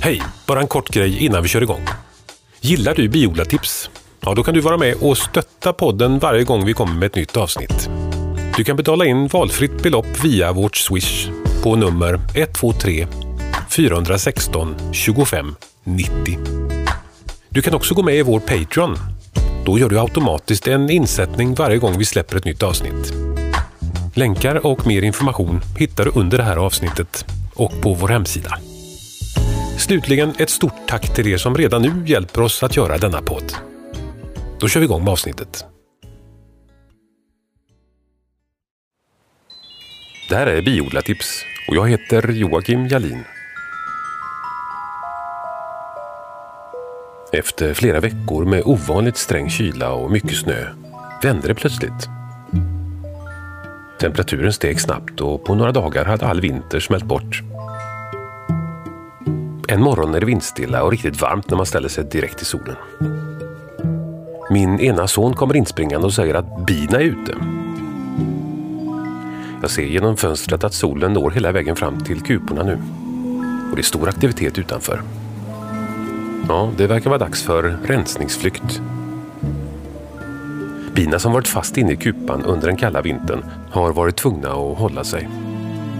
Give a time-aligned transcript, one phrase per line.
[0.00, 0.22] Hej!
[0.46, 1.86] Bara en kort grej innan vi kör igång.
[2.60, 3.90] Gillar du biodlartips?
[4.20, 7.14] Ja, då kan du vara med och stötta podden varje gång vi kommer med ett
[7.14, 7.90] nytt avsnitt.
[8.56, 11.28] Du kan betala in valfritt belopp via vårt Swish
[11.62, 13.06] på nummer 123
[13.70, 16.38] 416 25 90.
[17.48, 18.96] Du kan också gå med i vår Patreon.
[19.64, 23.12] Då gör du automatiskt en insättning varje gång vi släpper ett nytt avsnitt.
[24.14, 27.24] Länkar och mer information hittar du under det här avsnittet
[27.54, 28.58] och på vår hemsida.
[29.78, 33.52] Slutligen ett stort tack till er som redan nu hjälper oss att göra denna podd.
[34.60, 35.64] Då kör vi igång med avsnittet.
[40.28, 43.24] Det här är Biodlartips och jag heter Joakim Jalin.
[47.32, 50.74] Efter flera veckor med ovanligt sträng kyla och mycket snö
[51.22, 52.08] vände det plötsligt.
[54.00, 57.42] Temperaturen steg snabbt och på några dagar hade all vinter smält bort.
[59.70, 62.76] En morgon är det vindstilla och riktigt varmt när man ställer sig direkt i solen.
[64.50, 67.34] Min ena son kommer inspringande och säger att bina är ute.
[69.60, 72.78] Jag ser genom fönstret att solen når hela vägen fram till kuporna nu.
[73.70, 75.02] Och det är stor aktivitet utanför.
[76.48, 78.82] Ja, det verkar vara dags för rensningsflykt.
[80.94, 84.78] Bina som varit fast inne i kupan under den kalla vintern har varit tvungna att
[84.78, 85.28] hålla sig.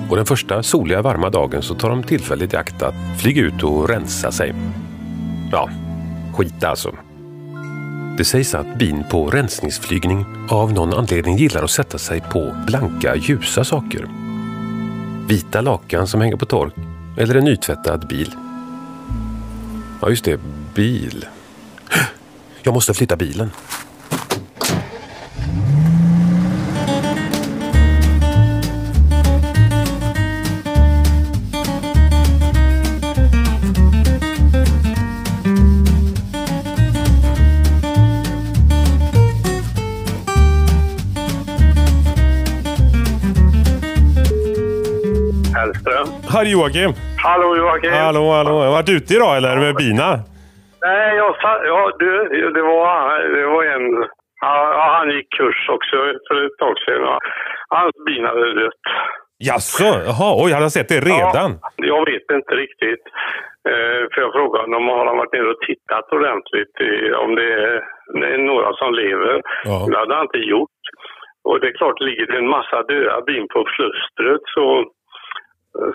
[0.08, 3.62] Och den första soliga varma dagen så tar de tillfället i akt att flyga ut
[3.62, 4.54] och rensa sig.
[5.52, 5.70] Ja,
[6.36, 6.92] skit alltså.
[8.18, 13.16] Det sägs att bin på rensningsflygning av någon anledning gillar att sätta sig på blanka,
[13.16, 14.08] ljusa saker.
[15.28, 16.74] Vita lakan som hänger på tork
[17.16, 18.34] eller en nytvättad bil.
[20.02, 20.40] Ja, just det.
[20.74, 21.26] Bil.
[22.62, 23.50] Jag måste flytta bilen.
[46.38, 46.44] Hellström.
[46.44, 46.92] Hej Joakim!
[47.24, 47.92] Hallå Joakim.
[47.92, 48.54] Hallå, hallå.
[48.58, 50.08] Har du varit ute idag eller med bina?
[50.82, 52.10] Nej, jag sa, ja, du,
[52.56, 52.84] det var,
[53.36, 53.86] det var en...
[54.40, 54.54] Ja,
[54.98, 55.96] han gick kurs också
[56.28, 57.18] för ett tag sedan.
[57.68, 58.84] Hans bin hade dött.
[59.48, 59.90] Jaså?
[60.08, 61.50] Jaha, oj, han har sett det redan?
[61.76, 63.04] Ja, jag vet inte riktigt.
[63.70, 66.92] Eh, för jag frågade om han varit nere och tittat ordentligt i,
[67.24, 67.74] om det är,
[68.20, 69.34] det är några som lever.
[69.64, 69.76] Ja.
[69.90, 70.82] Det hade han inte gjort.
[71.48, 74.64] Och det är klart, ligger det en massa döda bin på flustret så,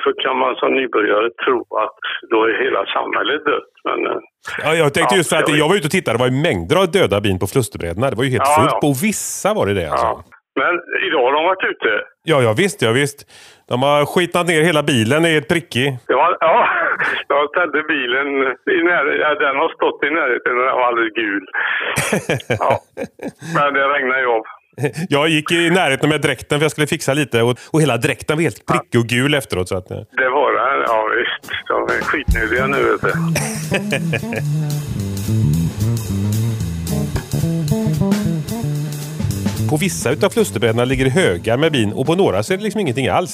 [0.04, 1.98] så kan man som nybörjare tro att
[2.32, 3.72] då är hela samhället dött.
[3.88, 4.20] Men, eh,
[4.64, 6.32] Ja, jag tänkte Ja, just för att jag jag var ute och tittade, det var
[6.34, 8.10] ju mängder av döda bin på Flusterbrädorna.
[8.10, 8.80] Det var ju helt Ja, fullt ja.
[8.82, 8.88] på.
[8.88, 10.06] Och vissa var det det alltså.
[10.06, 10.24] ja.
[10.62, 10.74] Men
[11.08, 11.90] idag har de varit ute.
[12.32, 13.20] Ja, ja visst, ja visst.
[13.70, 15.88] De har skitnat ner hela bilen i ett prickig.
[16.08, 16.68] Var, ja,
[17.28, 18.28] jag ställde bilen
[18.78, 19.20] i närheten.
[19.26, 21.44] Ja, den har stått i närheten och den var alldeles gul.
[22.64, 22.72] Ja.
[23.56, 24.44] Men det regnade ju av.
[25.10, 28.38] Jag gick i närheten med dräkten för jag skulle fixa lite och, och hela dräkten
[28.38, 29.68] var helt prickig och gul efteråt.
[29.68, 29.98] Så att, eh.
[30.12, 30.84] Det var det.
[30.88, 31.52] Ja visst.
[31.68, 33.14] De är skitnödiga nu vet du.
[39.72, 42.64] På vissa utav Flusterbrädorna ligger det högar med bin och på några så är det
[42.64, 43.34] liksom ingenting alls.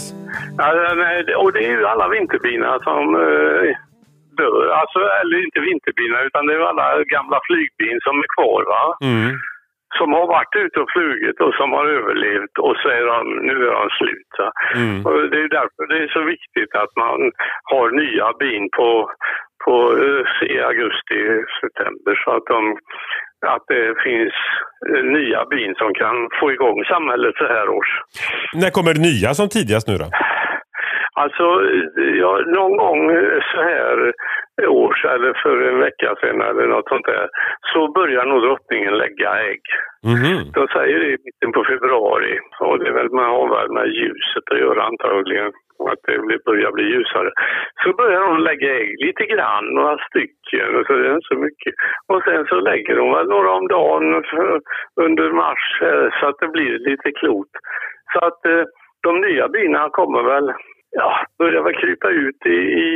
[0.57, 0.67] Ja,
[1.03, 3.67] nej, och det är ju alla vinterbina som eh,
[4.41, 4.63] dör.
[4.81, 8.83] Alltså, eller inte vinterbina utan det är alla gamla flygbin som är kvar va.
[9.09, 9.29] Mm.
[9.97, 13.71] Som har varit ute och flugit och som har överlevt och är de, nu är
[13.81, 14.33] de slut.
[14.75, 15.05] Mm.
[15.05, 17.19] Och det är därför det är så viktigt att man
[17.71, 18.89] har nya bin på,
[19.65, 21.19] på eh, i augusti,
[21.61, 22.61] september så att, de,
[23.55, 24.35] att det finns
[24.89, 27.91] eh, nya bin som kan få igång samhället så här års.
[28.53, 30.07] När kommer det nya som tidigast nu då?
[31.23, 31.45] Alltså,
[32.21, 33.01] ja, någon gång
[33.51, 34.13] så här
[34.67, 37.27] års eller för en vecka sedan eller något sånt där
[37.73, 39.61] så börjar nog drottningen lägga ägg.
[40.13, 40.51] Mhm.
[40.53, 43.87] De säger det i mitten på februari och det är väl med, har väl med
[43.87, 45.51] ljuset att göra antagligen.
[45.91, 47.31] Att det börjar bli ljusare.
[47.83, 51.39] Så börjar de lägga ägg lite grann, några stycken, och så det är inte så
[51.39, 51.73] mycket.
[52.07, 54.23] Och sen så lägger de väl några om dagen
[55.05, 57.51] under mars eh, så att det blir lite klot.
[58.13, 58.63] Så att eh,
[59.03, 60.53] de nya bina kommer väl,
[60.91, 62.89] ja, börjar väl krypa ut i, i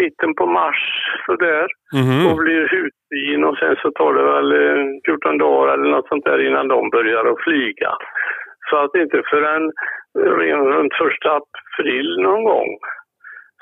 [0.00, 0.80] mitten på mars
[1.26, 2.26] sådär Mhm.
[2.26, 6.24] och blir husbin och sen så tar det väl eh, 14 dagar eller något sånt
[6.24, 7.90] där innan de börjar att flyga.
[8.70, 9.64] Så att inte förrän
[10.74, 12.68] runt första april någon gång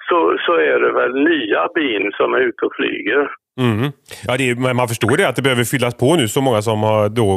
[0.09, 3.23] så, så är det väl nya bin som är ute och flyger.
[3.61, 3.93] Mhm.
[4.27, 7.09] Ja, är, man förstår det att det behöver fyllas på nu så många som har
[7.21, 7.29] då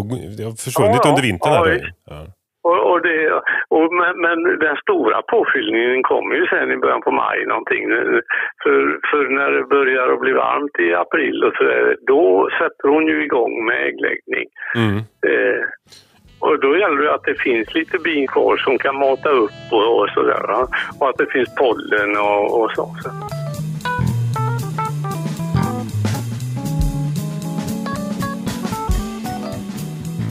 [0.65, 1.81] försvunnit Ja, under vintern.
[2.09, 2.19] Ja.
[2.63, 3.41] Och, och, det,
[3.77, 7.83] Och, men, men den stora påfyllningen kommer ju sen i början på maj någonting.
[8.63, 12.87] För, för när det börjar att bli varmt i april och så där, då sätter
[12.93, 14.47] hon ju igång med äggläggning.
[14.75, 14.97] Mm.
[15.29, 15.61] Eh,
[16.39, 19.99] och då gäller det att det finns lite bin kvar som kan mata upp och,
[19.99, 20.51] och sådär.
[20.99, 22.85] Och att det finns pollen och, och så.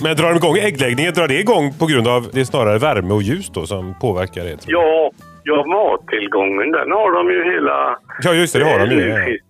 [0.06, 3.12] Men drar de igång äggläggningen, drar det igång på grund av det är snarare värme
[3.18, 4.58] och ljus då som påverkar det?
[4.76, 5.10] Ja,
[5.50, 7.76] ja, mattillgången den har de ju hela...
[8.24, 8.96] Ja, just det, det har de ju.
[8.96, 9.42] nu, finns,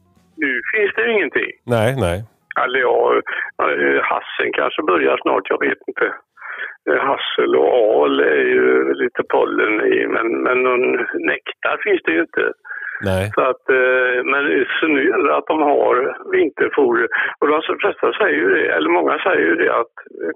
[0.45, 1.51] nu finns det ju ingenting.
[1.77, 2.19] Nej, nej.
[2.63, 2.99] Eller ja,
[3.63, 6.07] eh, hassen kanske börjar snart, jag vet inte.
[6.89, 8.67] Eh, Hassel och al är ju
[9.03, 10.87] lite pollen i, men, men någon
[11.31, 12.45] nektar finns det ju inte.
[13.01, 13.31] Nej.
[13.35, 14.43] Så, att, eh, men,
[14.81, 15.95] så nu gäller det att de har
[16.37, 17.09] vinterfoder.
[17.39, 20.35] Och de flesta säger ju det, eller många säger ju det att eh,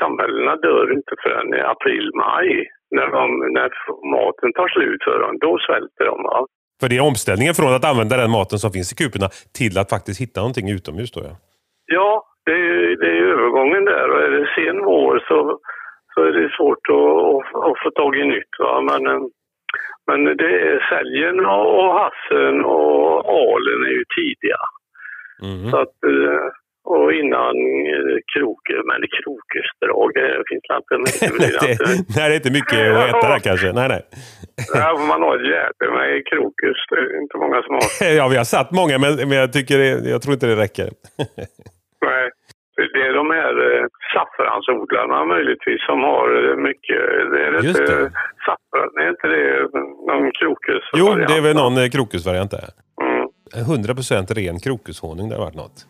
[0.00, 2.48] samhällena dör inte förrän i april, maj.
[2.90, 3.24] När, de,
[3.56, 3.70] när
[4.16, 6.22] maten tar slut för dem, då svälter de.
[6.22, 6.46] Va?
[6.80, 9.28] För det är omställningen från att använda den maten som finns i kuporna
[9.58, 11.34] till att faktiskt hitta någonting utomhus då ja.
[11.96, 12.10] Ja,
[12.46, 14.06] det är, det är övergången där.
[14.12, 15.58] Och är det sen vår så,
[16.14, 18.54] så är det svårt att, att, att få tag i nytt.
[18.58, 18.80] Va?
[18.90, 19.22] Men, eh,
[20.08, 23.12] men det är säljen och, hassen och
[23.42, 24.60] alen är ju tidiga.
[25.42, 25.70] Mhm.
[25.70, 26.46] Så att, eh,
[26.94, 27.54] och innan
[27.94, 30.94] eh, kroker, men krokusdrag det finns inte.
[31.00, 31.66] Men det
[32.16, 33.68] nej, det är inte mycket att äta där kanske.
[33.72, 34.02] Nej, nej.
[34.96, 36.78] Får man ha ett gärde med krokus.
[36.90, 38.12] Det är inte många som har.
[38.18, 40.88] Ja, vi har satt många men, men jag, tycker det, jag tror inte det räcker.
[42.08, 42.24] Nej.
[42.94, 43.84] Det är de här eh,
[44.14, 47.00] saffransodlarna möjligtvis som har eh, mycket.
[47.32, 48.10] Det är Just inte det.
[48.46, 49.46] saffran, är inte det
[50.10, 50.84] någon krokus?
[51.00, 52.68] Jo, det är väl någon eh, krokusvariant där.
[53.02, 53.28] Mm.
[53.54, 55.78] 100% ren krokushonung, det har varit något.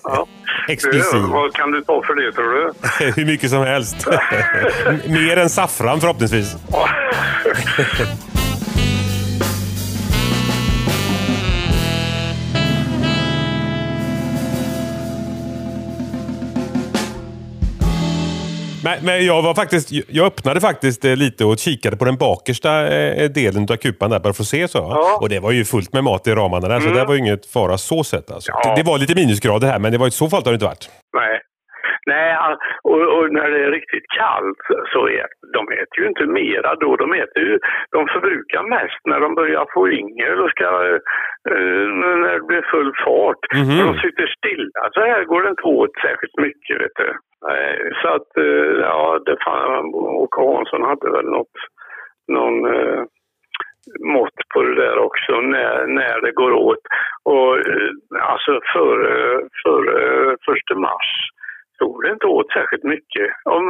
[0.04, 0.26] ja.
[0.68, 1.22] Exklusiv.
[1.22, 2.72] Det, vad kan du ta för det tror du?
[3.16, 4.06] Hur mycket som helst.
[5.08, 6.56] Mer än saffran förhoppningsvis.
[18.84, 22.88] Men, men jag var faktiskt, jag öppnade faktiskt eh, lite och kikade på den bakersta
[22.88, 24.78] eh, delen av kupan där bara för att se så.
[24.78, 25.18] Ja.
[25.20, 27.46] Och det var ju fullt med mat i ramarna där, så det var ju inget
[27.46, 28.50] fara så sett alltså.
[28.54, 28.74] Ja.
[28.74, 30.66] Det, det var lite minusgrader här, men det var inte så farligt har det inte
[30.66, 30.90] varit.
[31.16, 31.40] Nej.
[32.06, 32.36] Nej,
[32.82, 34.62] och, och när det är riktigt kallt
[34.92, 36.96] så är de äter ju inte mera då.
[36.96, 37.58] De äter ju,
[37.90, 40.64] de förbrukar mest när de börjar få yngel och ska,
[41.50, 41.86] eh,
[42.22, 43.42] när det blir full fart.
[43.54, 43.76] Mhm.
[43.76, 47.14] När de sitter stilla så här går det inte åt särskilt mycket, vet du.
[48.02, 51.56] Så att, eh, ja, det fan, Åke Hansson hade väl något,
[52.28, 53.02] någon eh,
[54.14, 56.84] mått på det där också, när, när det går åt.
[57.24, 61.30] Och eh, alltså före, före första mars
[61.80, 63.26] stod det inte åt särskilt mycket.
[63.56, 63.64] Om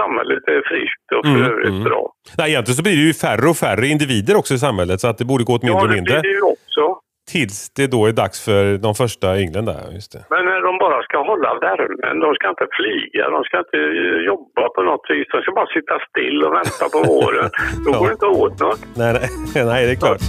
[0.00, 1.84] samhället är friskt och för Mm, övrigt mm.
[1.88, 2.02] bra.
[2.38, 5.18] Nej, egentligen så blir det ju färre och färre individer också i samhället, så att
[5.18, 6.20] det borde gå åt mindre Ja, och det mindre.
[6.20, 6.84] blir det ju också.
[7.32, 9.80] Tills det då är dags för de första ynglen där.
[9.98, 10.22] Just det.
[10.34, 14.18] Men när de bara ska hålla värmen, de ska inte flyga, de ska inte eh,
[14.30, 15.26] jobba på något vis.
[15.32, 17.48] De ska bara sitta still och vänta på våren.
[17.84, 17.98] Då Ja.
[17.98, 18.80] går det inte åt något.
[18.96, 19.12] Nej,
[19.54, 20.22] nej, nej, det är klart.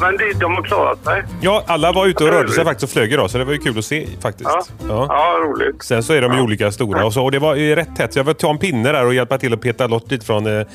[0.00, 1.22] Men det, de har klarat sig.
[1.42, 3.58] Ja, alla var ute och rörde sig faktiskt och flög idag, så det var ju
[3.58, 4.50] kul att se faktiskt.
[4.50, 5.06] Ja, Ja.
[5.08, 5.82] ja roligt.
[5.82, 7.24] Sen så är de ju olika stora och så.
[7.24, 9.38] Och det var ju rätt tätt, så jag var ta en pinne där och hjälpa
[9.38, 10.66] till att peta loss lite från eh,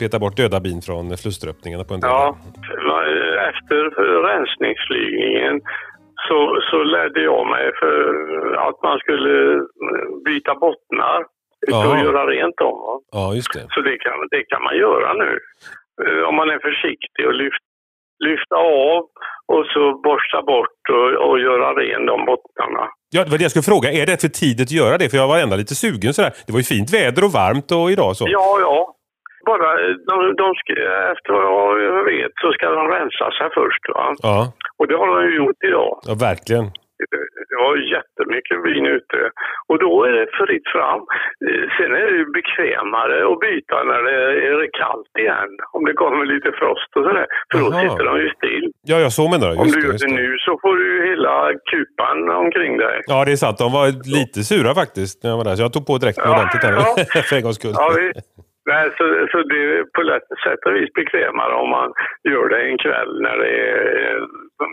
[0.00, 2.10] peta bort döda bin från flusteröppningarna på en del.
[2.10, 2.36] Ja,
[3.50, 3.80] efter
[4.30, 5.60] rensningsflygningen
[6.28, 6.38] så,
[6.70, 7.96] så lärde jag mig för
[8.68, 9.60] att man skulle
[10.24, 11.18] byta bottnar
[11.66, 11.88] Ja.
[11.90, 12.76] och göra rent dem.
[13.12, 13.66] Ja, just det.
[13.74, 15.30] Så det kan, det kan man göra nu.
[16.04, 17.63] Eh, Om man är försiktig och lyft,
[18.28, 19.00] lyfta av
[19.54, 22.84] och så borsta bort och, och göra ren de bottnarna.
[23.14, 23.88] Ja, det var det jag skulle fråga.
[24.00, 25.08] Är det för tidigt att göra det?
[25.10, 26.32] För jag var ändå lite sugen sådär.
[26.46, 28.24] Det var ju fint väder och varmt och idag så.
[28.28, 28.78] Ja, ja.
[29.50, 29.68] Bara,
[30.10, 30.72] de, de ska,
[31.14, 33.84] efter vad jag vet så ska de rensa sig först.
[33.94, 34.06] Va?
[34.22, 35.92] Ja, Och det har de ju gjort idag.
[36.08, 36.66] ja verkligen.
[37.50, 39.18] Det var jättemycket vin ute.
[39.70, 41.00] Och då är det fritt fram.
[41.48, 44.16] Eh, Sen är det bekvämare att byta när det
[44.50, 45.50] är kallt igen.
[45.76, 47.26] Om det kommer lite frost och sådär.
[47.52, 47.80] För då Jaha.
[47.82, 48.64] sitter de ju still.
[48.90, 49.54] Ja, ja, så menar du.
[49.62, 50.14] Om du det, gör det det.
[50.22, 51.34] nu så får du ju hela
[51.70, 52.96] kupan omkring dig.
[53.06, 53.58] Ja, det är sant.
[53.58, 53.86] De var
[54.18, 55.56] lite sura faktiskt när jag var där.
[55.56, 57.22] Så jag tog på dräkten Ja, ordentligt här ja.
[57.28, 57.74] för en gångs skull.
[57.82, 58.12] Ja, vi,
[58.66, 61.92] nej, så, så det är på lätt sätt och vis bekvämare om man
[62.28, 64.20] gör det en kväll när det är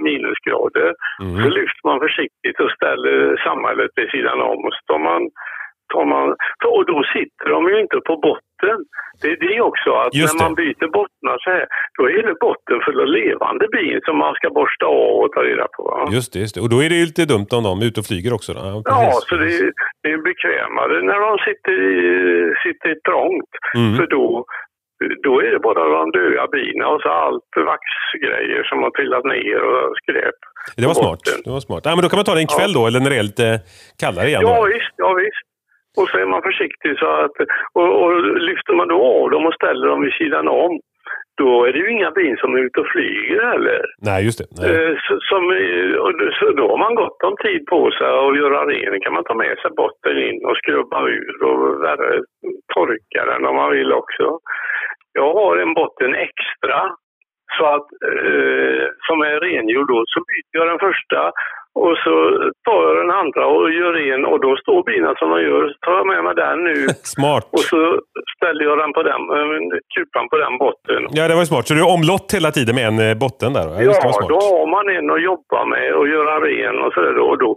[0.03, 0.93] minusgrader.
[1.21, 1.43] Mm.
[1.43, 5.21] Så lyfter man försiktigt och ställer samhället vid sidan om och så tar man
[5.93, 6.27] tar man,
[6.77, 8.77] och då sitter de ju inte på botten.
[9.21, 10.62] Det är det också, att Just när man det.
[10.62, 11.65] byter bottnar så här,
[11.98, 15.41] då är det botten full av levande bin som man ska borsta av och ta
[15.50, 15.83] reda på.
[15.83, 16.10] Va?
[16.17, 16.62] Just det, just det.
[16.63, 18.50] Och då är det ju lite dumt om de är ute och flyger också.
[18.53, 18.60] Då.
[18.63, 19.71] Ja, Ja, så det är,
[20.03, 21.98] det är bekvämare när de sitter, i,
[22.65, 23.53] sitter trångt.
[23.75, 23.93] Mm.
[23.98, 24.25] För då,
[25.27, 29.60] då är det bara de döda bina och så allt vaxgrejer som har trillat ner
[29.69, 30.39] och skräp.
[30.77, 31.19] Det var smart.
[31.45, 31.81] Det var smart.
[31.86, 33.60] Ja, men då kan man ta det en kväll då, eller när det är lite
[34.03, 34.41] kallare igen.
[34.43, 34.65] Ja då.
[34.74, 35.45] visst, ja visst.
[35.98, 37.38] Och så är man försiktig så att,
[37.74, 38.12] och, och
[38.50, 40.79] lyfter man då av dem och ställer dem vid sidan om,
[41.38, 43.81] då är det ju inga bin som är ute och flyger heller.
[44.01, 44.48] Nej, just det.
[44.60, 44.69] Nej.
[44.71, 45.41] Eh, Så, som,
[46.39, 49.01] så då har man gott om tid på sig att göra ren.
[49.01, 52.21] kan man ta med sig botten in och skrubba ur och värre,
[52.74, 54.39] torka den om man vill också.
[55.13, 56.79] Jag har en botten extra
[57.57, 61.31] så att, eh, som är rengjord då, så byter jag den första
[61.79, 62.13] och så
[62.67, 65.63] tar jag den andra och gör ren och då står bina som de gör.
[65.73, 66.75] Så tar jag med mig den nu
[67.15, 67.45] Smart.
[67.57, 67.79] och så
[68.35, 71.01] ställer jag den på den, eh, kupan på den botten.
[71.17, 71.67] Ja, det var ju smart.
[71.67, 73.67] Så du är omlott hela tiden med en eh, botten där?
[73.75, 77.17] Ja, Ja, då har man en att jobba med och göra ren och sådär.
[77.29, 77.49] Och då,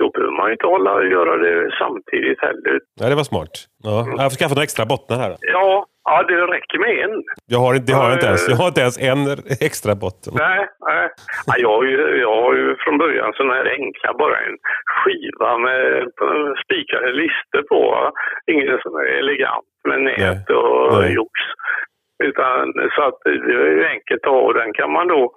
[0.00, 2.74] då behöver man ju inte hålla och göra det samtidigt heller.
[3.00, 3.52] Ja, det var smart.
[3.84, 4.06] Ja.
[4.16, 5.30] Jag får skaffa några extra bottnar här.
[5.30, 5.36] då.
[5.40, 7.22] Ja, ja det räcker med en.
[7.46, 8.44] Jag har, det har jag inte ens.
[8.48, 9.20] ja, Jag har inte ens en
[9.68, 10.32] extra botten.
[10.36, 11.04] Nej, nej.
[11.46, 14.56] Ja, jag, har ju, jag har ju från början sådana här enkla, bara en
[14.96, 17.80] skiva med eh, spikade lister på.
[17.90, 18.12] va.
[18.52, 21.14] Ingen sån här elegant med nät och Nej.
[21.14, 21.32] jox.
[22.24, 25.32] Utan, så att det är ju enkelt att ha den kan man då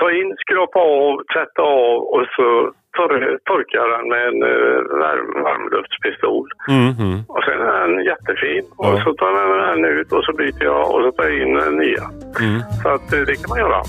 [0.00, 5.42] ta in, skrapa av, tvätta av och så tor torka den med en eh, varm,
[5.42, 6.48] varmluftspistol.
[6.68, 7.18] Mm, mm.
[7.28, 8.64] Och sen den jättefin.
[8.78, 8.92] Ja.
[8.92, 11.42] Och så tar jag med den ut och så byter jag och så tar jag
[11.42, 12.04] in den nya.
[12.40, 12.60] Mm.
[12.82, 13.82] Så att eh, det kan man göra.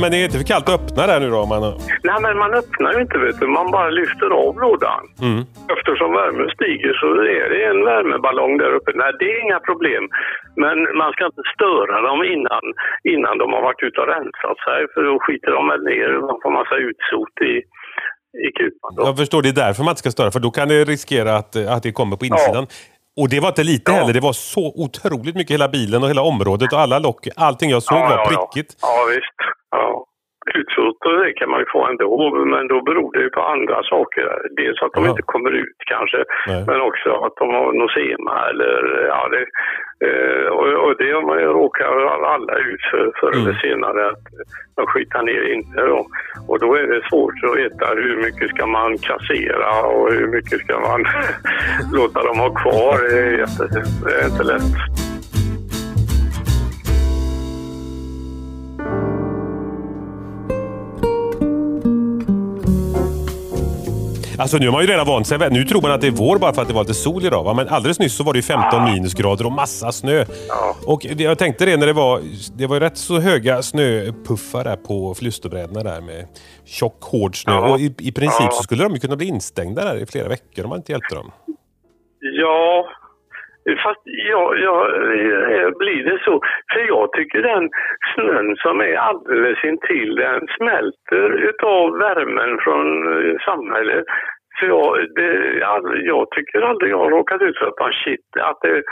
[0.00, 1.38] Men det är inte för kallt att öppna där nu då?
[1.38, 1.62] Om man...
[2.10, 3.46] Nej, men man öppnar ju inte, vet du.
[3.46, 5.02] Man bara lyfter av lådan.
[5.28, 5.40] Mm.
[5.74, 7.06] Eftersom värmen stiger så
[7.40, 8.90] är det en värmeballong där uppe.
[8.94, 10.04] Nej, det är inga problem.
[10.62, 12.64] Men man ska inte störa dem innan,
[13.14, 14.80] innan de har varit ute och rensat sig.
[14.92, 16.10] För då skiter de väl ner
[16.42, 17.54] får massa utsot i,
[18.46, 18.90] i kupan.
[18.96, 19.00] Då.
[19.08, 20.30] Jag förstår, det är därför man inte ska störa.
[20.36, 22.66] För då kan det riskera att, att det kommer på insidan.
[23.20, 23.96] Och det var inte lite Ja.
[23.98, 24.12] heller.
[24.18, 27.20] Det var så otroligt mycket hela bilen och hela området och alla lock.
[27.36, 28.70] Allting jag såg var prickigt.
[28.82, 29.38] Ja, ja visst.
[29.70, 30.06] Ja.
[30.54, 33.82] Utsot och det kan man ju få ändå, men då beror det ju på andra
[33.82, 34.26] saker.
[34.56, 35.10] Dels att de Ja.
[35.10, 36.64] inte kommer ut kanske, Nej.
[36.66, 39.44] men också att de har nosema eller ja, det,
[40.06, 41.86] eh, och, och det har man ju råkar
[42.34, 43.60] alla ut för förr eller Mm.
[43.66, 44.24] senare att
[44.76, 46.06] de skitar ner inne då.
[46.48, 50.58] Och då är det svårt att veta hur mycket ska man kassera och hur mycket
[50.60, 51.04] ska man
[51.98, 52.96] låta dem ha kvar.
[53.10, 53.64] Det är, jätte,
[54.04, 54.70] det är inte lätt.
[64.40, 65.50] Alltså nu har man ju redan vant sig.
[65.50, 67.44] Nu tror man att det är vår bara för att det var lite sol idag.
[67.44, 67.54] Va?
[67.54, 70.24] Men alldeles nyss så var det ju 15 minusgrader och massa snö.
[70.48, 70.76] Ja.
[70.86, 72.20] Och jag tänkte det när det var,
[72.56, 76.26] det var ju rätt så höga snöpuffar där på flysterbrädorna där med
[76.64, 77.52] tjock hård snö.
[77.52, 77.72] Ja.
[77.72, 78.50] Och i, i princip Ja.
[78.50, 81.14] så skulle de ju kunna bli instängda där i flera veckor om man inte hjälpte
[81.14, 81.30] dem.
[82.20, 82.86] Ja,
[83.84, 84.02] fast
[84.32, 84.76] ja, ja,
[85.54, 86.34] eh, blir det så?
[86.72, 87.64] För jag tycker den
[88.14, 94.04] snön som är alldeles intill, den smälter utav värmen från eh, samhället.
[94.58, 95.32] För jag, det,
[96.12, 98.82] jag tycker aldrig jag har råkat ut för att man shit, att det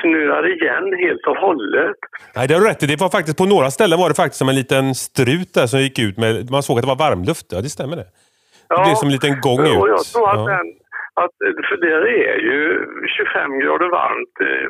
[0.00, 1.96] snöar igen helt och hållet.
[2.36, 2.86] Nej, det har du rätt i.
[2.86, 5.80] Det var faktiskt på några ställen var det faktiskt som en liten strut där som
[5.80, 7.46] gick ut med, man såg att det var varmluft.
[7.54, 8.06] Ja, det stämmer det.
[8.68, 9.78] Det blev som en liten gång ut.
[9.82, 10.46] Och jag tror att Ja.
[10.52, 10.66] den,
[11.14, 11.36] att,
[11.68, 11.92] för det
[12.30, 14.68] är ju 25 grader varmt eh,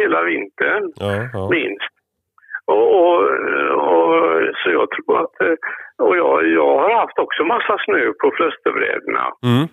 [0.00, 0.92] hela vintern.
[0.96, 1.48] Ja, ja.
[1.50, 1.94] minst.
[2.64, 3.16] Och, och,
[3.90, 4.14] och,
[4.56, 5.56] så jag tror att, eh,
[5.98, 9.26] och jag, jag har haft också massa snö på Flösterbrädorna.
[9.50, 9.66] Mm.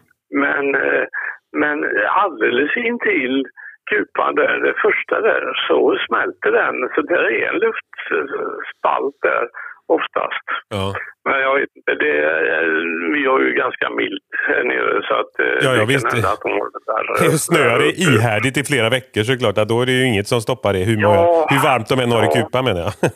[0.44, 1.06] Men, eh,
[1.52, 1.78] men
[2.10, 3.46] alldeles intill
[3.92, 6.76] kupan där, det första där, så smälter den.
[6.96, 9.48] Så det är en luftspalt där
[9.88, 10.46] oftast.
[10.70, 10.94] Ja.
[11.29, 15.34] Men jag vet inte, det, är- vi har ju ganska milt här nere så att
[15.39, 16.06] eh, Ja, det visst.
[16.06, 17.03] kan hända att de har det där.
[17.32, 19.58] Det snöar det ihärdigt i flera veckor såklart.
[19.58, 20.84] Att då är det ju inget som stoppar det.
[20.89, 21.08] Hur, Ja.
[21.08, 22.94] många, hur varmt de än har i kupan menar jag.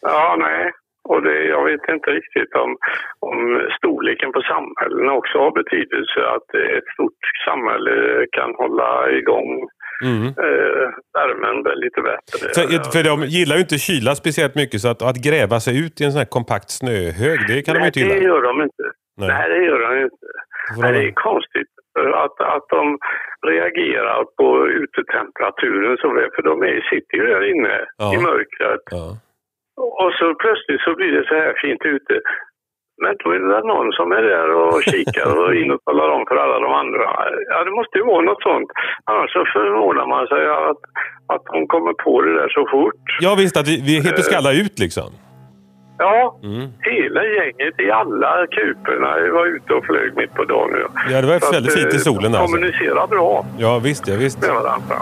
[0.00, 0.72] Ja, nej.
[1.12, 2.70] Och det, jag vet inte riktigt om,
[3.30, 3.38] om
[3.78, 6.20] storleken på samhällena också har betydelse.
[6.36, 9.50] Att ett stort samhälle kan hålla igång
[10.04, 10.26] Mm.
[10.26, 10.86] eh,
[11.18, 12.54] värmen lite bättre.
[12.54, 12.60] Så,
[12.92, 16.04] för de gillar ju inte kyla speciellt mycket så att, att gräva sig ut i
[16.04, 18.28] en sån här kompakt snöhög, det kan de ju Nej, inte det gilla.
[18.28, 18.84] gör de inte.
[19.20, 19.28] Nej.
[19.28, 20.26] Nej, det gör de inte.
[20.80, 21.70] Nej, de- det är konstigt
[22.24, 22.98] att, att de
[23.52, 28.14] reagerar på utetemperaturen så väl, för de är, sitter ju där inne Ja.
[28.14, 28.84] i mörkret.
[28.90, 29.06] Ja.
[30.02, 32.14] Och så plötsligt så blir det så här fint ute.
[33.02, 36.08] Men då är det väl någon som är där och kikar och in och talar
[36.16, 37.04] om för alla de andra.
[37.52, 38.70] Ja, det måste ju vara något sånt.
[39.10, 40.82] Annars så förvånar man sig att,
[41.34, 43.02] att de kommer på det där så fort.
[43.20, 45.10] Ja visst, att vi, vi helt plötsligt ska alla ut liksom.
[46.00, 46.66] Ja, Mm.
[46.80, 50.70] hela gänget i alla kuperna var ute och flög mitt på dagen.
[50.72, 50.86] nu.
[51.10, 52.46] Ja, det var väldigt fint i eh, solen alltså.
[52.46, 54.40] kommunicerar bra Ja visst, ja visst.
[54.42, 54.96] med varandra.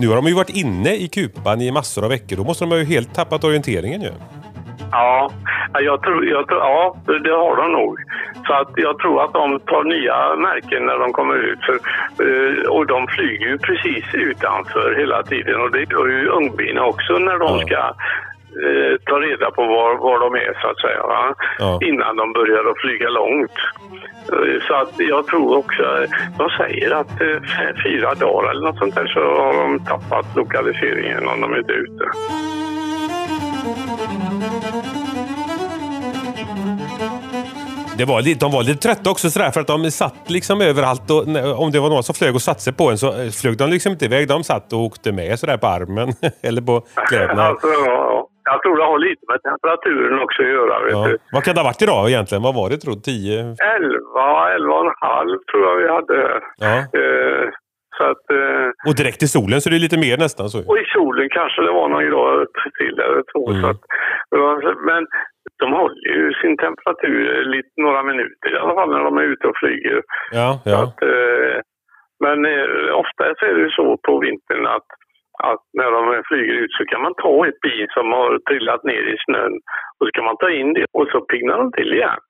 [0.00, 2.36] Nu har de ju varit inne i kupan i massor av veckor.
[2.36, 4.12] Då måste de ha ju helt tappat orienteringen ju.
[4.92, 5.30] Ja,
[5.72, 7.98] jag tror, jag tror, ja, det har de nog.
[8.46, 11.58] Så att jag tror att de tar nya märken när de kommer ut.
[11.66, 11.74] För,
[12.26, 15.60] eh, och de flyger ju precis utanför hela tiden.
[15.60, 17.92] Och det gör ju ungbina också när de ska
[18.66, 21.02] eh, ta reda på var, var de är så att säga.
[21.58, 21.78] Ja.
[21.88, 23.56] Innan de börjar att flyga långt.
[24.32, 26.06] Eh, Så att jag tror också,
[26.38, 27.38] de säger att eh,
[27.84, 32.04] fyra dagar eller något sånt där så har de tappat lokaliseringen om de är ute.
[37.96, 41.10] Det var, lite- de var lite trötta också sådär för att de satt liksom överallt.
[41.10, 41.18] Och,
[41.62, 43.70] om det var någon som flög och satte sig på en så eh, flög de
[43.70, 44.28] liksom inte iväg.
[44.28, 46.12] De satt och åkte med sådär på armen
[46.42, 47.42] eller på kläderna.
[47.48, 48.17] Alltså, ja.
[48.52, 50.74] Jag tror det har lite med temperaturen också att göra.
[50.90, 51.00] Ja.
[51.34, 52.42] Vad kan det ha varit idag egentligen?
[52.48, 53.00] Vad var det tror du?
[53.00, 53.56] 10?
[53.80, 56.18] 11, 11 och en halv tror jag vi hade.
[56.66, 56.76] Ja.
[57.00, 57.44] Eh,
[57.96, 60.58] så att, eh, Och direkt i solen så det är lite mer nästan så.
[60.70, 62.46] och i solen kanske det var någon grad
[62.78, 63.42] till eller två.
[63.50, 63.60] Mm.
[63.62, 63.80] Så att,
[64.90, 65.02] men
[65.62, 69.46] de håller ju sin temperatur lite, några minuter i alla fall när de är ute
[69.46, 70.02] och flyger.
[70.40, 70.78] Ja, ja.
[70.82, 71.56] Att, eh,
[72.24, 74.88] men eh, ofta så är det ju så på vintern att,
[75.38, 79.04] att när de flyger ut så kan man ta ett bi som har trillat ner
[79.14, 79.54] i snön
[79.98, 82.20] och så kan man ta in det och så piggnar de till igen.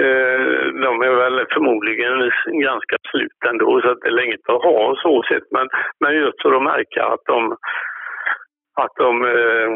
[0.00, 2.14] Eh, de är väl förmodligen
[2.68, 5.46] ganska slut ändå så att det är länge att ha så sett.
[5.56, 5.66] Men,
[6.00, 7.56] men just för att märka att de
[8.82, 9.68] att, de, eh,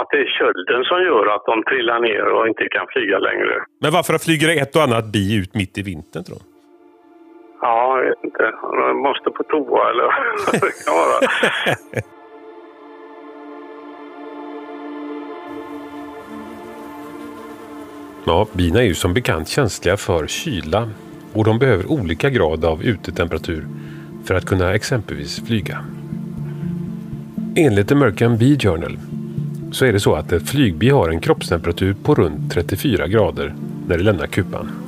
[0.00, 3.54] att det är kölden som gör att de trillar ner och inte kan flyga längre.
[3.82, 6.53] Men varför flyger det ett och annat bi ut mitt i vintern tror du?
[7.66, 8.42] Ja, jag vet inte.
[8.62, 10.04] De måste på toa eller
[10.46, 11.30] vad det kan vara.
[18.26, 20.90] Ja, bina är ju som bekant känsliga för kyla
[21.32, 23.66] och de behöver olika grad av utetemperatur
[24.24, 25.78] för att kunna exempelvis flyga.
[27.56, 28.98] Enligt American Bee Journal
[29.72, 33.54] så är det så att ett flygbi har en kroppstemperatur på runt 34 grader
[33.88, 34.83] när det lämnar kupan.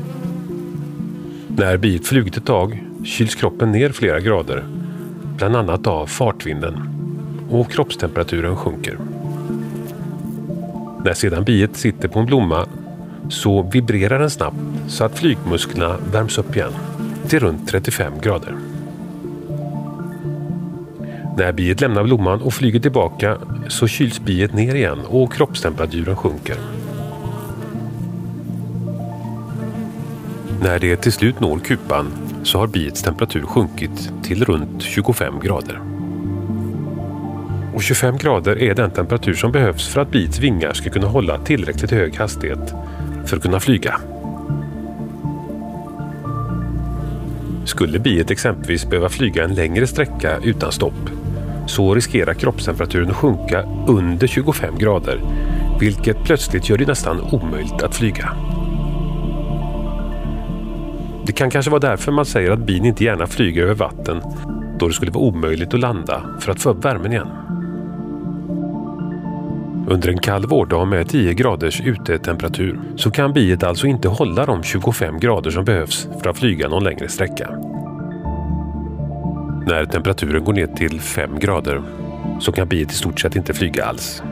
[1.59, 4.65] När biet flugit ett tag kyls kroppen ner flera grader,
[5.37, 6.83] bland annat av fartvinden,
[7.51, 8.99] och kroppstemperaturen sjunker.
[11.05, 12.67] När sedan biet sitter på en blomma
[13.29, 14.57] så vibrerar den snabbt
[14.89, 16.73] så att flygmusklerna värms upp igen
[17.29, 18.57] till runt 35 grader.
[21.37, 23.39] När biet lämnar blomman och flyger tillbaka
[23.69, 26.57] så kyls biet ner igen och kroppstemperaturen sjunker.
[30.67, 35.81] När det till slut når kupan så har biets temperatur sjunkit till runt 25 grader.
[37.75, 41.39] Och 25 grader är den temperatur som behövs för att biets vingar ska kunna hålla
[41.39, 42.75] tillräckligt hög hastighet
[43.27, 44.01] för att kunna flyga.
[47.65, 51.11] Skulle biet exempelvis behöva flyga en längre sträcka utan stopp
[51.67, 55.21] så riskerar kroppstemperaturen att sjunka under 25 grader
[55.81, 58.56] vilket plötsligt gör det nästan omöjligt att flyga.
[61.27, 64.21] Det kan kanske vara därför man säger att bin inte gärna flyger över vatten
[64.79, 67.29] då det skulle vara omöjligt att landa för att få upp värmen igen.
[69.89, 74.63] Under en kall vårdag med 10 graders utetemperatur så kan biet alltså inte hålla de
[74.63, 77.51] 25 grader som behövs för att flyga någon längre sträcka.
[79.67, 81.83] När temperaturen går ner till 5 grader
[82.41, 84.23] så kan biet i stort sett inte flyga alls.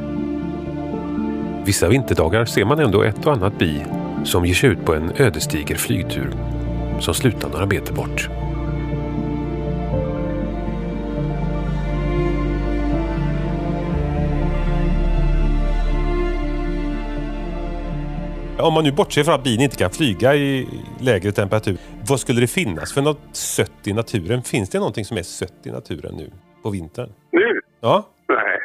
[1.64, 3.84] Vissa vinterdagar ser man ändå ett och annat bi
[4.24, 6.30] som ger sig ut på en ödesdiger flygtur
[7.00, 8.28] som slutar några meter bort.
[18.58, 20.68] Om man nu bortser från att bin inte kan flyga i
[21.00, 21.76] lägre temperatur.
[22.08, 24.42] Vad skulle det finnas för något sött i naturen?
[24.42, 26.30] Finns det någonting som är sött i naturen nu
[26.62, 27.12] på vintern?
[27.32, 27.60] Nu?
[27.80, 28.08] Ja.
[28.28, 28.58] Nej.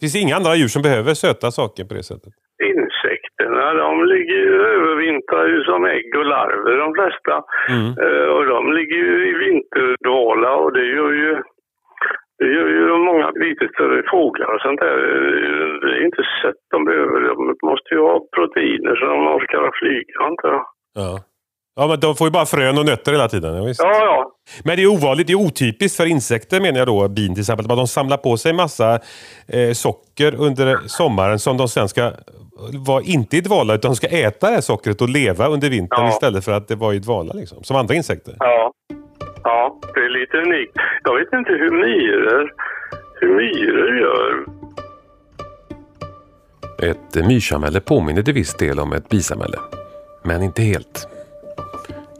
[0.00, 2.32] Finns det inga andra djur som behöver söta saker på det sättet?
[2.62, 2.89] Insekterna,
[3.74, 7.34] de ligger ju övervintrar ju som ägg och larver de flesta.
[7.68, 7.90] Mm.
[8.04, 11.42] Eh, och de ligger ju i vinterdvala och det gör ju
[12.38, 14.96] Det gör ju många lite större fåglar och sånt där.
[15.80, 17.20] Det är inte sött de behöver.
[17.20, 20.64] De måste ju ha proteiner så de orkar flyga, antar jag.
[20.94, 21.18] Ja.
[21.76, 23.54] Ja, men de får ju bara frön och nötter hela tiden.
[23.56, 23.74] Ja.
[23.78, 24.30] Ja, ja.
[24.64, 27.66] Men det är ovanligt, det är otypiskt för insekter menar jag då, bin till exempel.
[27.68, 28.94] De samlar på sig massa
[29.48, 32.12] eh, socker under sommaren som de sen ska
[32.86, 36.04] vara inte i dvala utan de ska äta det här sockret och leva under vintern
[36.04, 36.08] Ja.
[36.08, 37.64] istället för att det var i dvala liksom.
[37.64, 38.34] Som andra insekter.
[38.38, 38.72] Ja.
[39.44, 40.72] ja, det är lite unikt.
[41.04, 42.52] Jag vet inte hur myror,
[43.20, 44.44] hur myror gör.
[46.90, 49.58] Ett myrsamhälle påminner till viss del om ett bisamhälle.
[50.22, 51.08] Men inte helt.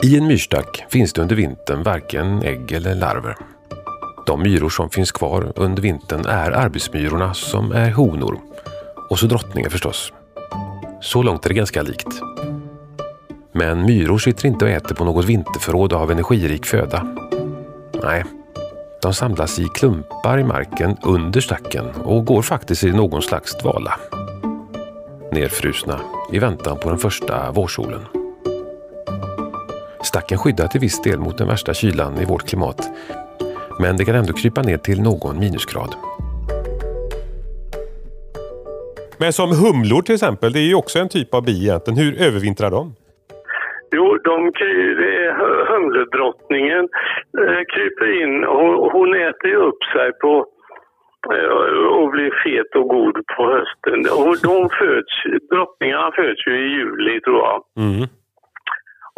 [0.02, 3.36] I en myrstack finns det under vintern varken ägg eller larver.
[4.26, 8.38] De myror som finns kvar under vintern är arbetsmyrorna som är honor.
[9.10, 10.12] Och så drottningen förstås.
[11.00, 12.20] Så långt är det ganska likt.
[13.52, 17.16] Men myror sitter inte och äter på något vinterförråd av energirik föda.
[18.02, 18.24] Nej,
[19.02, 24.00] de samlas i klumpar i marken under stacken och går faktiskt i någon slags dvala
[25.32, 26.00] nerfrusna
[26.32, 28.00] i väntan på den första vårsolen.
[30.04, 32.88] Stacken skyddar till viss del mot den värsta kylan i vårt klimat.
[33.78, 35.94] Men det kan ändå krypa ner till någon minusgrad.
[39.20, 41.98] Men som humlor till exempel, det är ju också en typ av bi egentligen.
[42.02, 42.82] Hur övervintrar de?
[43.96, 46.84] Jo, de, kry- det är hö- humledrottningen
[47.42, 50.46] eh, kryper in och hon äter ju upp sig på
[51.34, 51.50] eh,
[51.98, 53.98] och blir fet och god på hösten.
[54.18, 55.14] Och de föds,
[55.50, 57.58] drottningarna föds ju i juli tror jag.
[57.84, 58.02] Mm.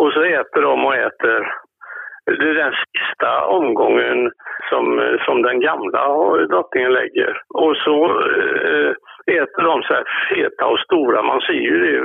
[0.00, 1.40] Och så äter de och äter.
[2.26, 4.30] Det är den sista omgången
[4.70, 4.84] som,
[5.26, 6.02] som den gamla
[6.52, 7.32] drottningen lägger.
[7.48, 7.96] Och så
[8.70, 8.92] eh,
[9.26, 11.22] äter de så här feta och stora.
[11.22, 11.98] Man ser ju det,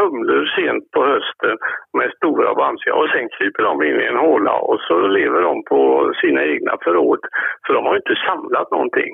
[0.00, 1.56] humlor sent på hösten
[1.98, 2.94] med stora bamsiga.
[2.94, 6.74] Och sen kryper de in i en håla och så lever de på sina egna
[6.84, 7.20] förråd.
[7.66, 9.12] Så de har ju inte samlat någonting.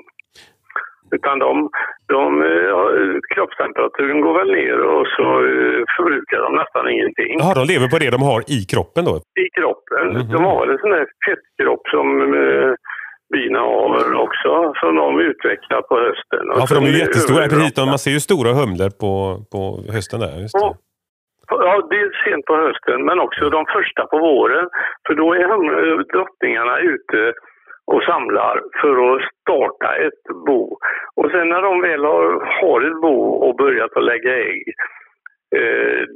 [1.15, 1.69] Utan de,
[2.07, 7.63] de, eh, kroppstemperaturen går väl ner och så eh, förbrukar de nästan ingenting Jaha, de
[7.73, 9.15] lever på det de har i kroppen då?
[9.45, 10.05] i kroppen.
[10.07, 10.31] Mhm.
[10.33, 12.07] De har en sån där fettkropp som
[13.37, 16.43] bina har också, som de utvecklar på hösten.
[16.55, 17.43] Ja, för de är ju jättestora.
[17.43, 19.13] Precis, man ser ju stora humlor på,
[19.53, 19.61] på
[19.95, 20.33] hösten där.
[20.43, 20.73] Just det.
[21.67, 24.65] Ja, dels sent på hösten men också de första på våren.
[25.07, 25.47] För då är
[26.13, 27.33] drottningarna ute
[27.85, 30.77] och samlar för att starta ett bo.
[31.15, 32.25] Och sen när de väl har,
[32.61, 34.63] har ett bo och börjat att lägga ägg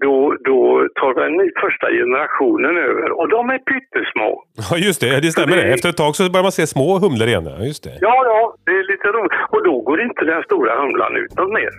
[0.01, 0.15] då,
[0.49, 4.43] då tar den första generationen över och de är pyttesmå.
[4.69, 5.19] Ja, just det.
[5.19, 5.63] Det stämmer det.
[5.63, 7.49] Efter ett tag så börjar man se små humlor igen.
[7.69, 7.97] Just det.
[8.01, 9.31] Ja, ja, det är lite roligt.
[9.49, 11.71] Och då går inte den stora humlan utåt mer.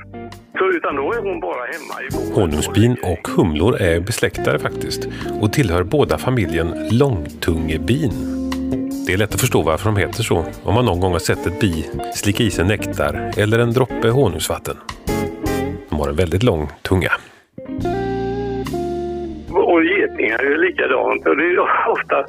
[0.59, 2.37] Så, utan då är hon bara hemma i boet.
[2.37, 5.09] Honungsbin och humlor är besläktade faktiskt
[5.43, 8.13] och tillhör båda familjen långtungebin.
[9.07, 11.47] Det är lätt att förstå varför de heter så om man någon gång har sett
[11.47, 11.73] ett bi
[12.15, 14.77] slicka i sig nektar eller en droppe honungsvatten.
[15.91, 17.13] De har en väldigt lång tunga.
[20.11, 21.27] Getingar är ju likadant.
[21.27, 22.25] Och det är ofta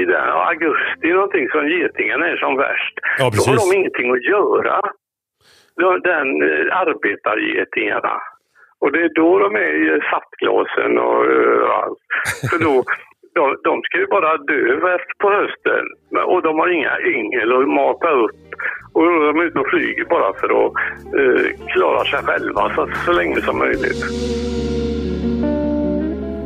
[0.00, 2.94] i den, augusti någonting som getingarna är som värst.
[3.18, 4.80] Ja, Då har de ingenting att göra.
[5.76, 8.16] De- Den eh, arbetargetingarna.
[8.80, 11.98] Och det är då de är i sattglasen och överallt.
[12.50, 12.84] För då,
[13.34, 15.84] de, de ska ju bara dö på hösten.
[16.26, 18.36] Och de har inga yngel att mata upp.
[18.94, 20.72] Och då är de ute och flyger bara för att
[21.18, 24.04] eh, klara sig själva så, så länge som möjligt.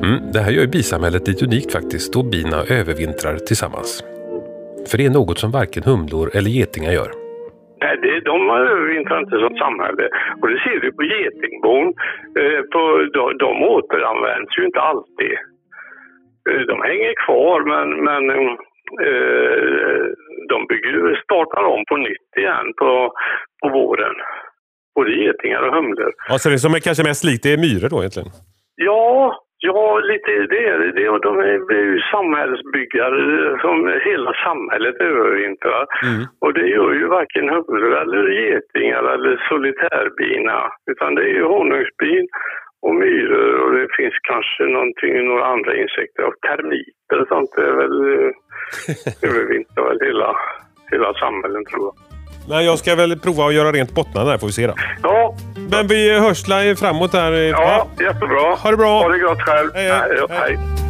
[0.07, 3.91] Mm, det här gör ju bisamhället lite unikt faktiskt då bina övervintrar tillsammans.
[4.89, 7.11] För det är något som varken humlor eller getingar gör.
[7.83, 10.05] Nej, det, de övervintrar inte som samhälle.
[10.41, 11.87] Och det ser du på getingbon.
[12.41, 12.83] Eh, på,
[13.17, 15.35] de, de återanvänds ju inte alltid.
[16.49, 18.23] Eh, de hänger kvar men, men
[19.07, 20.05] eh,
[20.53, 22.91] de bygger, startar om på nytt igen på,
[23.61, 24.17] på våren.
[24.95, 26.13] Både getingar och humlor.
[26.29, 28.31] Ja, så det som är kanske mest likt det är myror då egentligen?
[28.77, 31.09] Ja, ja lite det är det.
[31.15, 31.33] Och de
[31.79, 33.21] är ju samhällsbyggare
[33.65, 33.77] som
[34.09, 35.85] hela samhället övervintrar.
[36.09, 36.23] Mm.
[36.43, 40.59] Och det gör ju varken humlor eller getingar eller solitärbina.
[40.91, 42.27] Utan det är ju honungsbin
[42.87, 46.23] och myror och det finns kanske någonting, några andra insekter.
[46.29, 47.97] Och termiter och sånt är väl
[49.29, 50.31] övervintrar väl hela,
[50.93, 51.95] hela samhällen tror jag.
[52.49, 54.75] Nej, jag ska väl prova att göra rent bottnarna där får vi se då.
[55.03, 55.35] Ja,
[55.73, 56.43] Men vi hörs
[56.79, 57.33] framåt här.
[57.33, 58.55] ja jättebra.
[58.55, 59.03] Ha det bra.
[59.03, 59.71] Ha det gott själv.
[59.75, 60.27] Hej, hej.
[60.31, 60.82] hej.